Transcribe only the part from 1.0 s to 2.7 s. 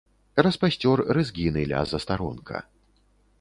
рэзгіны ля застаронка.